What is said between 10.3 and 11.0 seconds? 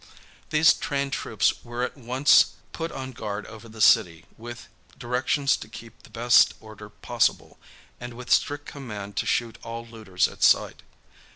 sight.